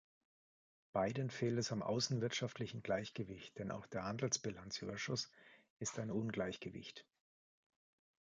Beiden 0.93 1.29
fehlt 1.29 1.59
es 1.59 1.71
am 1.71 1.83
außenwirtschaftlichen 1.83 2.81
Gleichgewicht, 2.81 3.59
denn 3.59 3.69
auch 3.69 3.85
der 3.85 4.03
Handelsbilanzüberschuss 4.03 5.29
ist 5.77 5.99
ein 5.99 6.09
Ungleichgewicht. 6.09 7.05